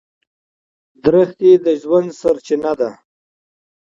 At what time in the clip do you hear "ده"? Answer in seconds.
2.79-2.89